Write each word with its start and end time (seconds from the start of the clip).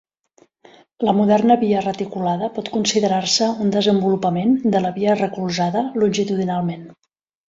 La 1.07 1.11
moderna 1.17 1.57
via 1.63 1.83
reticulada 1.83 2.49
pot 2.55 2.71
considerar-se 2.77 3.49
un 3.65 3.69
desenvolupament 3.75 4.55
de 4.77 4.81
la 4.87 4.93
via 4.97 5.19
recolzada 5.21 5.85
longitudinalment. 6.05 6.83